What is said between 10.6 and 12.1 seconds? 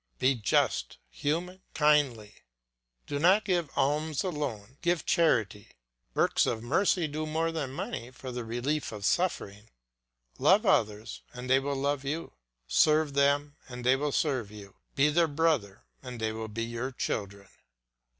others and they will love